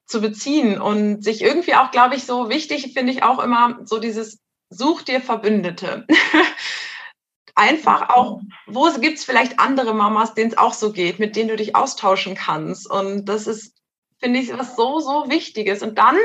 [0.06, 3.98] zu beziehen und sich irgendwie auch, glaube ich, so wichtig finde ich auch immer so
[3.98, 4.38] dieses
[4.70, 6.06] Such dir Verbündete.
[7.54, 11.48] Einfach auch, wo gibt es vielleicht andere Mamas, denen es auch so geht, mit denen
[11.48, 12.88] du dich austauschen kannst.
[12.88, 13.74] Und das ist,
[14.20, 15.82] finde ich, was so, so Wichtiges.
[15.82, 16.16] Und dann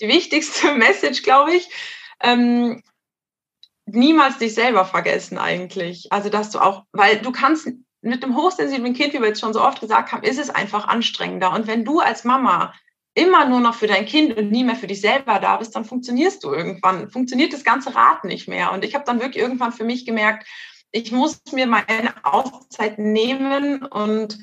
[0.00, 1.68] die wichtigste Message, glaube ich,
[2.20, 2.82] ähm,
[3.86, 6.08] niemals dich selber vergessen eigentlich.
[6.10, 7.68] Also, dass du auch, weil du kannst
[8.00, 10.86] mit einem hochsensiblen Kind, wie wir jetzt schon so oft gesagt haben, ist es einfach
[10.86, 11.52] anstrengender.
[11.52, 12.72] Und wenn du als Mama
[13.14, 15.84] immer nur noch für dein Kind und nie mehr für dich selber da bist, dann
[15.84, 18.72] funktionierst du irgendwann, funktioniert das ganze Rad nicht mehr.
[18.72, 20.46] Und ich habe dann wirklich irgendwann für mich gemerkt,
[20.92, 24.38] ich muss mir meine Auszeit nehmen und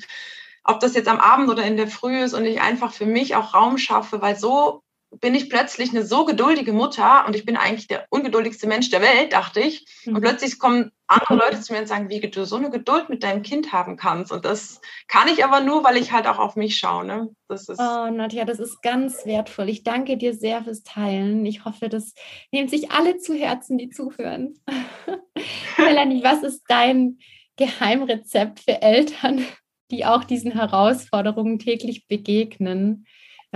[0.62, 3.34] ob das jetzt am Abend oder in der Früh ist und ich einfach für mich
[3.34, 7.56] auch Raum schaffe, weil so bin ich plötzlich eine so geduldige Mutter und ich bin
[7.56, 9.86] eigentlich der ungeduldigste Mensch der Welt, dachte ich.
[10.06, 10.20] Und mhm.
[10.20, 13.42] plötzlich kommen andere Leute zu mir und sagen, wie du so eine Geduld mit deinem
[13.42, 14.32] Kind haben kannst.
[14.32, 17.06] Und das kann ich aber nur, weil ich halt auch auf mich schaue.
[17.06, 17.30] Ne?
[17.48, 19.68] Das ist oh, Nadja, das ist ganz wertvoll.
[19.68, 21.46] Ich danke dir sehr fürs Teilen.
[21.46, 22.12] Ich hoffe, das
[22.50, 24.58] nehmen sich alle zu Herzen, die zuhören.
[25.78, 27.18] Melanie, was ist dein
[27.56, 29.44] Geheimrezept für Eltern,
[29.90, 33.06] die auch diesen Herausforderungen täglich begegnen?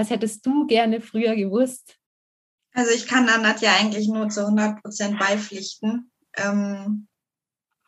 [0.01, 1.99] Was hättest du gerne früher gewusst?
[2.73, 6.11] Also ich kann da Nadja eigentlich nur zu 100 Prozent beipflichten.
[6.39, 7.07] Ähm,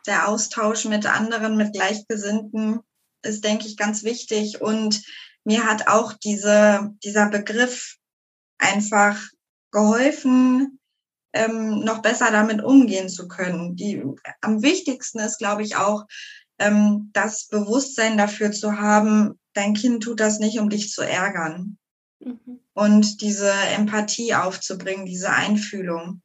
[0.07, 2.81] der Austausch mit anderen, mit Gleichgesinnten
[3.22, 4.61] ist, denke ich, ganz wichtig.
[4.61, 5.03] Und
[5.44, 7.96] mir hat auch diese, dieser Begriff
[8.59, 9.18] einfach
[9.70, 10.81] geholfen,
[11.33, 13.75] ähm, noch besser damit umgehen zu können.
[13.75, 14.05] Die,
[14.42, 16.05] am wichtigsten ist, glaube ich, auch
[16.59, 21.79] ähm, das Bewusstsein dafür zu haben, dein Kind tut das nicht, um dich zu ärgern.
[22.25, 22.61] Mhm.
[22.75, 26.23] Und diese Empathie aufzubringen, diese Einfühlung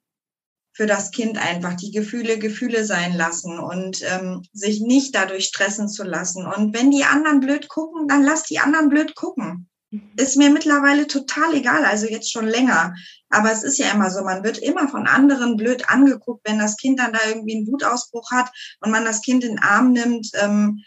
[0.74, 5.90] für das Kind einfach, die Gefühle Gefühle sein lassen und ähm, sich nicht dadurch stressen
[5.90, 6.46] zu lassen.
[6.46, 9.68] Und wenn die anderen blöd gucken, dann lass die anderen blöd gucken.
[9.90, 10.12] Mhm.
[10.18, 12.94] Ist mir mittlerweile total egal, also jetzt schon länger.
[13.30, 16.78] Aber es ist ja immer so, man wird immer von anderen blöd angeguckt, wenn das
[16.78, 20.30] Kind dann da irgendwie einen Wutausbruch hat und man das Kind in den Arm nimmt,
[20.36, 20.84] ähm,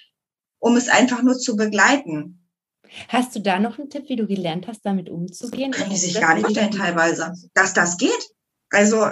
[0.61, 2.40] um es einfach nur zu begleiten.
[3.09, 5.72] Hast du da noch einen Tipp, wie du gelernt hast, damit umzugehen?
[5.72, 8.29] Kann ich sich gar nicht vorstellen teilweise, dass das geht.
[8.70, 9.11] Also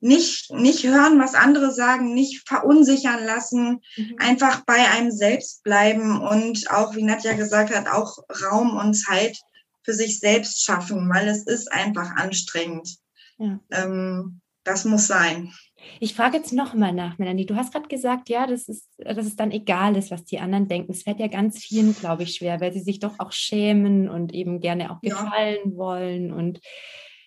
[0.00, 4.16] nicht, nicht hören, was andere sagen, nicht verunsichern lassen, mhm.
[4.18, 9.36] einfach bei einem selbst bleiben und auch, wie Nadja gesagt hat, auch Raum und Zeit
[9.82, 12.96] für sich selbst schaffen, weil es ist einfach anstrengend.
[13.38, 13.60] Ja.
[13.70, 15.52] Ähm, das muss sein.
[15.98, 17.46] Ich frage jetzt nochmal nach, Melanie.
[17.46, 20.68] Du hast gerade gesagt, ja, das ist, dass es dann egal ist, was die anderen
[20.68, 20.92] denken.
[20.92, 24.34] Es fällt ja ganz vielen, glaube ich, schwer, weil sie sich doch auch schämen und
[24.34, 25.76] eben gerne auch gefallen ja.
[25.76, 26.60] wollen und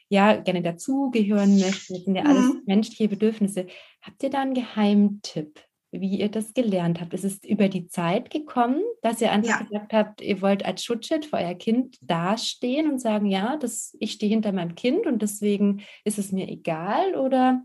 [0.09, 1.95] ja, gerne dazugehören möchten.
[1.95, 2.61] Das sind ja alles mhm.
[2.65, 3.67] menschliche Bedürfnisse.
[4.01, 5.59] Habt ihr da einen Geheimtipp,
[5.91, 7.13] wie ihr das gelernt habt?
[7.13, 9.65] Ist es über die Zeit gekommen, dass ihr einfach ja.
[9.65, 14.11] gesagt habt, ihr wollt als Schutzschild für euer Kind dastehen und sagen, ja, das, ich
[14.11, 17.15] stehe hinter meinem Kind und deswegen ist es mir egal?
[17.15, 17.63] Oder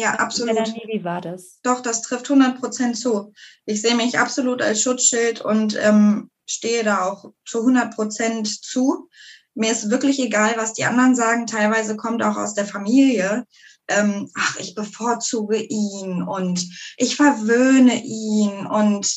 [0.00, 0.54] ja, absolut.
[0.54, 1.58] Melanie, wie war das?
[1.62, 3.34] Doch, das trifft 100 Prozent zu.
[3.66, 9.10] Ich sehe mich absolut als Schutzschild und ähm, stehe da auch zu 100 Prozent zu.
[9.54, 11.46] Mir ist wirklich egal, was die anderen sagen.
[11.46, 13.44] Teilweise kommt auch aus der Familie.
[13.88, 19.12] Ähm, ach, ich bevorzuge ihn und ich verwöhne ihn und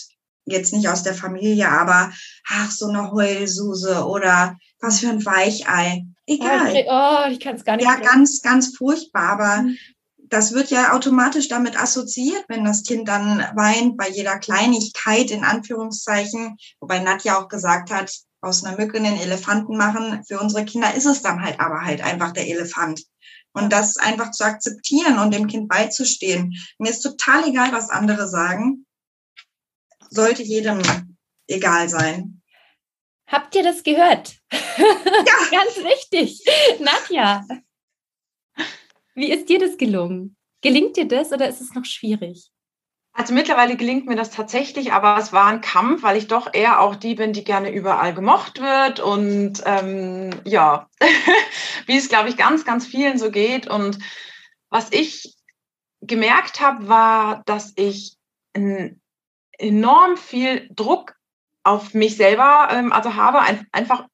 [0.46, 2.12] jetzt nicht aus der Familie, aber
[2.50, 6.06] ach, so eine Heulsuse oder was für ein Weichei.
[6.26, 6.74] Egal.
[6.90, 7.86] Oh, ich kann es gar nicht.
[7.86, 9.30] Ja, ganz, ganz furchtbar.
[9.30, 9.78] Aber mhm
[10.34, 15.44] das wird ja automatisch damit assoziiert, wenn das Kind dann weint bei jeder Kleinigkeit in
[15.44, 20.24] Anführungszeichen, wobei Nadja auch gesagt hat, aus einer Mücke einen Elefanten machen.
[20.28, 23.04] Für unsere Kinder ist es dann halt aber halt einfach der Elefant.
[23.54, 26.56] Und das einfach zu akzeptieren und dem Kind beizustehen.
[26.80, 28.88] Mir ist total egal, was andere sagen.
[30.10, 30.82] Sollte jedem
[31.48, 32.42] egal sein.
[33.28, 34.36] Habt ihr das gehört?
[34.52, 34.58] Ja.
[35.52, 36.44] Ganz wichtig.
[36.80, 37.46] Nadja,
[39.16, 40.36] wie ist dir das gelungen?
[40.62, 42.52] Gelingt dir das oder ist es noch schwierig?
[43.16, 46.80] Also mittlerweile gelingt mir das tatsächlich, aber es war ein Kampf, weil ich doch eher
[46.80, 50.90] auch die bin, die gerne überall gemocht wird und ähm, ja,
[51.86, 53.68] wie es, glaube ich, ganz, ganz vielen so geht.
[53.68, 54.00] Und
[54.70, 55.36] was ich
[56.02, 58.18] gemerkt habe, war, dass ich
[59.60, 61.16] enorm viel Druck
[61.64, 64.08] auf mich selber ähm, also habe, ein, einfach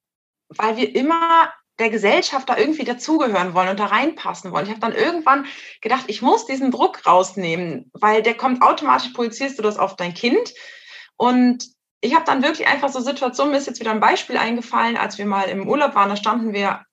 [0.50, 4.66] weil wir immer der Gesellschaft da irgendwie dazugehören wollen und da reinpassen wollen.
[4.66, 5.46] Ich habe dann irgendwann
[5.82, 10.14] gedacht, ich muss diesen Druck rausnehmen, weil der kommt automatisch, projizierst du das auf dein
[10.14, 10.54] Kind.
[11.16, 11.66] Und
[12.02, 15.18] ich habe dann wirklich einfach so Situationen, mir ist jetzt wieder ein Beispiel eingefallen, als
[15.18, 16.86] wir mal im Urlaub waren, da standen wir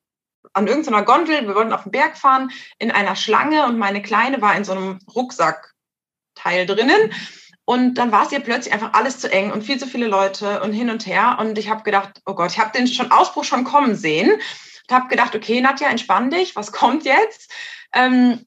[0.52, 4.40] an irgendeiner Gondel, wir wollten auf den Berg fahren, in einer Schlange und meine Kleine
[4.40, 7.12] war in so einem Rucksackteil drinnen.
[7.68, 10.62] Und dann war es ihr plötzlich einfach alles zu eng und viel zu viele Leute
[10.62, 11.38] und hin und her.
[11.40, 14.40] Und ich habe gedacht, oh Gott, ich habe den schon Ausbruch schon kommen sehen.
[14.88, 17.50] Ich habe gedacht, okay, Nadja, entspann dich, was kommt jetzt?
[17.92, 18.46] Ähm,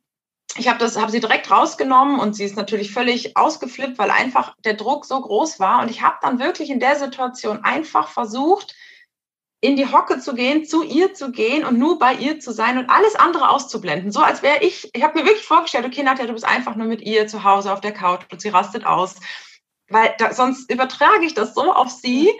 [0.57, 4.55] ich habe das, habe sie direkt rausgenommen und sie ist natürlich völlig ausgeflippt, weil einfach
[4.65, 5.81] der Druck so groß war.
[5.81, 8.75] Und ich habe dann wirklich in der Situation einfach versucht,
[9.61, 12.77] in die Hocke zu gehen, zu ihr zu gehen und nur bei ihr zu sein
[12.77, 14.11] und alles andere auszublenden.
[14.11, 16.87] So als wäre ich, ich habe mir wirklich vorgestellt, okay, Nadja, du bist einfach nur
[16.87, 19.15] mit ihr zu Hause auf der Couch und sie rastet aus.
[19.89, 22.31] Weil da, sonst übertrage ich das so auf sie.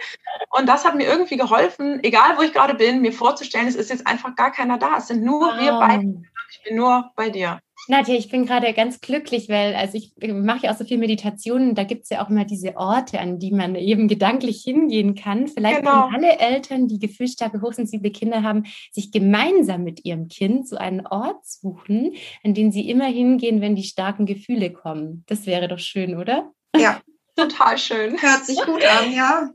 [0.50, 3.90] Und das hat mir irgendwie geholfen, egal wo ich gerade bin, mir vorzustellen, es ist
[3.90, 4.96] jetzt einfach gar keiner da.
[4.98, 5.60] Es sind nur wow.
[5.60, 6.22] wir beide.
[6.52, 7.60] Ich bin nur bei dir.
[7.88, 11.74] Nadja, ich bin gerade ganz glücklich, weil also ich mache ja auch so viel Meditationen.
[11.74, 15.48] Da gibt es ja auch immer diese Orte, an die man eben gedanklich hingehen kann.
[15.48, 16.08] Vielleicht genau.
[16.08, 21.06] können alle Eltern, die gefühlsstarke, hochsensible Kinder haben, sich gemeinsam mit ihrem Kind so einen
[21.06, 25.24] Ort suchen, an den sie immer hingehen, wenn die starken Gefühle kommen.
[25.26, 26.52] Das wäre doch schön, oder?
[26.76, 27.00] Ja,
[27.40, 28.20] Total schön.
[28.20, 29.48] Hört sich gut an, ja.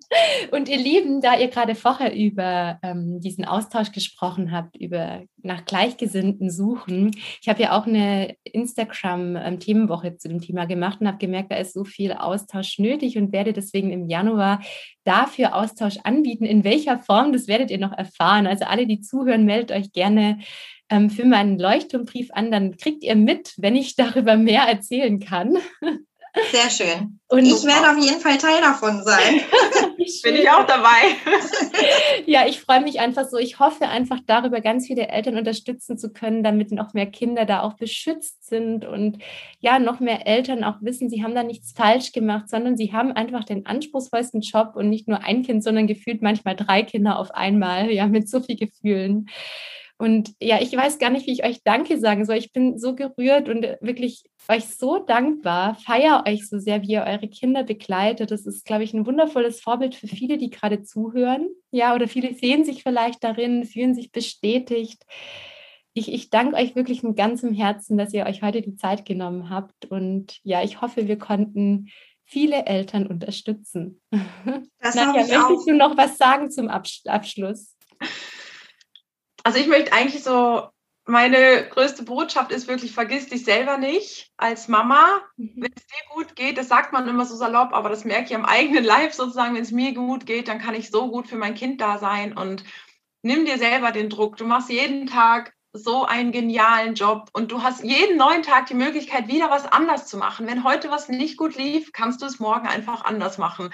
[0.51, 5.65] Und ihr Lieben, da ihr gerade vorher über ähm, diesen Austausch gesprochen habt, über nach
[5.65, 11.19] Gleichgesinnten suchen, ich habe ja auch eine Instagram-Themenwoche ähm, zu dem Thema gemacht und habe
[11.19, 14.61] gemerkt, da ist so viel Austausch nötig und werde deswegen im Januar
[15.03, 16.45] dafür Austausch anbieten.
[16.45, 18.47] In welcher Form, das werdet ihr noch erfahren.
[18.47, 20.39] Also alle, die zuhören, meldet euch gerne
[20.89, 25.57] ähm, für meinen Leuchtturmbrief an, dann kriegt ihr mit, wenn ich darüber mehr erzählen kann.
[26.51, 27.19] Sehr schön.
[27.27, 29.41] Und ich werde auf jeden Fall Teil davon sein.
[30.23, 31.15] Bin ich auch dabei.
[32.25, 33.37] ja, ich freue mich einfach so.
[33.37, 37.61] Ich hoffe einfach darüber ganz viele Eltern unterstützen zu können, damit noch mehr Kinder da
[37.61, 39.17] auch beschützt sind und
[39.59, 43.11] ja, noch mehr Eltern auch wissen, sie haben da nichts falsch gemacht, sondern sie haben
[43.11, 47.31] einfach den anspruchsvollsten Job und nicht nur ein Kind, sondern gefühlt manchmal drei Kinder auf
[47.31, 49.29] einmal, ja, mit so viel Gefühlen.
[49.97, 52.35] Und ja, ich weiß gar nicht, wie ich euch Danke sagen soll.
[52.35, 55.75] Ich bin so gerührt und wirklich euch so dankbar.
[55.75, 58.29] Feier euch so sehr, wie ihr eure Kinder begleitet.
[58.29, 61.47] Das ist, glaube ich, ein wundervolles Vorbild für viele, die gerade zuhören.
[61.71, 65.01] Ja, oder viele sehen sich vielleicht darin, fühlen sich bestätigt.
[65.93, 69.49] Ich, ich danke euch wirklich mit ganzem Herzen, dass ihr euch heute die Zeit genommen
[69.49, 69.85] habt.
[69.85, 71.87] Und ja, ich hoffe, wir konnten
[72.25, 74.01] viele Eltern unterstützen.
[74.11, 77.77] Das Nadja, möchtest du noch was sagen zum Abschluss?
[79.45, 80.69] Also ich möchte eigentlich so,
[81.05, 85.21] meine größte Botschaft ist wirklich, vergiss dich selber nicht als Mama.
[85.37, 85.53] Mhm.
[85.57, 88.35] Wenn es dir gut geht, das sagt man immer so salopp, aber das merke ich
[88.35, 91.37] am eigenen Leib sozusagen, wenn es mir gut geht, dann kann ich so gut für
[91.37, 92.63] mein Kind da sein und
[93.21, 94.35] nimm dir selber den Druck.
[94.37, 98.73] Du machst jeden Tag so einen genialen Job und du hast jeden neuen Tag die
[98.73, 100.47] Möglichkeit, wieder was anders zu machen.
[100.47, 103.71] Wenn heute was nicht gut lief, kannst du es morgen einfach anders machen.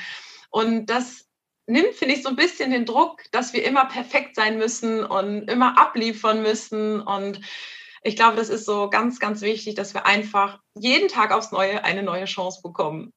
[0.49, 1.30] Und das
[1.71, 5.49] nimmt, finde ich, so ein bisschen den Druck, dass wir immer perfekt sein müssen und
[5.49, 7.01] immer abliefern müssen.
[7.01, 7.41] Und
[8.03, 11.83] ich glaube, das ist so ganz, ganz wichtig, dass wir einfach jeden Tag aufs Neue
[11.83, 13.13] eine neue Chance bekommen.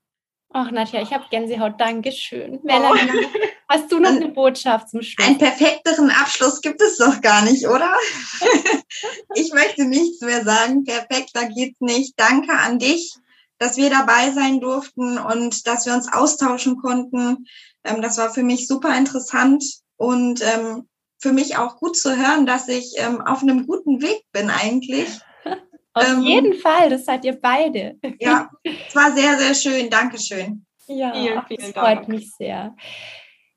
[0.57, 1.81] Ach, Nadja, ich habe Gänsehaut.
[1.81, 2.61] Dankeschön.
[2.63, 3.39] Melanie, oh.
[3.69, 5.27] hast du noch eine Botschaft zum Schluss?
[5.27, 7.93] Einen perfekteren Abschluss gibt es doch gar nicht, oder?
[9.35, 10.85] ich möchte nichts mehr sagen.
[10.85, 12.15] Perfekter geht's nicht.
[12.17, 13.15] Danke an dich,
[13.59, 17.47] dass wir dabei sein durften und dass wir uns austauschen konnten.
[17.85, 19.65] Ähm, das war für mich super interessant
[19.97, 24.25] und ähm, für mich auch gut zu hören, dass ich ähm, auf einem guten Weg
[24.33, 25.09] bin eigentlich.
[25.97, 27.97] Auf ähm, jeden Fall, das seid ihr beide.
[28.19, 29.89] Ja, es war sehr, sehr schön.
[29.89, 30.67] Dankeschön.
[30.89, 32.09] Ja, vielen, vielen das freut Dank.
[32.09, 32.75] mich sehr.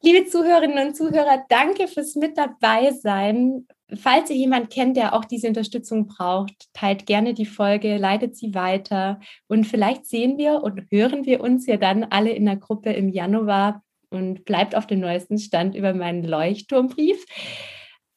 [0.04, 3.66] Liebe Zuhörerinnen und Zuhörer, danke fürs Mit dabei sein.
[3.96, 8.54] Falls ihr jemand kennt, der auch diese Unterstützung braucht, teilt gerne die Folge, leitet sie
[8.54, 12.94] weiter und vielleicht sehen wir und hören wir uns ja dann alle in der Gruppe
[12.94, 17.26] im Januar und bleibt auf dem neuesten Stand über meinen Leuchtturmbrief.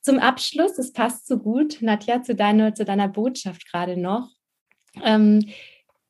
[0.01, 4.31] Zum Abschluss, es passt so gut, Nadja, zu deiner, zu deiner Botschaft gerade noch.
[5.03, 5.47] Ähm,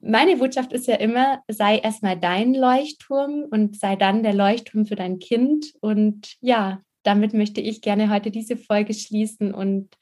[0.01, 4.97] meine Botschaft ist ja immer, sei erstmal dein Leuchtturm und sei dann der Leuchtturm für
[4.97, 5.75] dein Kind.
[5.81, 9.95] Und ja, damit möchte ich gerne heute diese Folge schließen und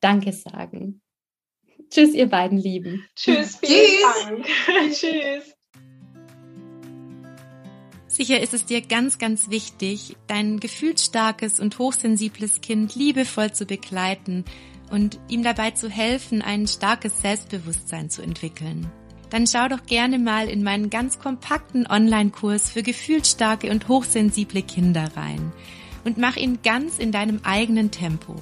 [0.00, 1.00] Danke sagen.
[1.90, 3.06] Tschüss, ihr beiden Lieben.
[3.14, 4.46] Tschüss, vielen Dank.
[4.92, 5.53] Tschüss.
[8.14, 14.44] Sicher ist es dir ganz, ganz wichtig, dein gefühlsstarkes und hochsensibles Kind liebevoll zu begleiten
[14.92, 18.86] und ihm dabei zu helfen, ein starkes Selbstbewusstsein zu entwickeln.
[19.30, 25.10] Dann schau doch gerne mal in meinen ganz kompakten Online-Kurs für gefühlsstarke und hochsensible Kinder
[25.16, 25.50] rein
[26.04, 28.36] und mach ihn ganz in deinem eigenen Tempo.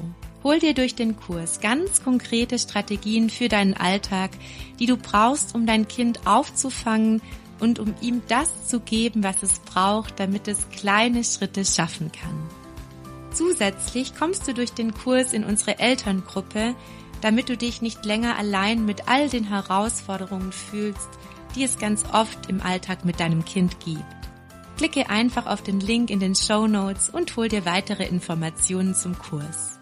[0.45, 4.33] Hol dir durch den Kurs ganz konkrete Strategien für deinen Alltag,
[4.79, 7.23] die du brauchst, um dein Kind aufzufangen
[7.63, 12.37] und um ihm das zu geben, was es braucht, damit es kleine Schritte schaffen kann.
[13.33, 16.75] Zusätzlich kommst du durch den Kurs in unsere Elterngruppe,
[17.23, 21.09] damit du dich nicht länger allein mit all den Herausforderungen fühlst,
[21.55, 24.05] die es ganz oft im Alltag mit deinem Kind gibt.
[24.77, 29.17] Klicke einfach auf den Link in den Show Notes und hol dir weitere Informationen zum
[29.17, 29.82] Kurs.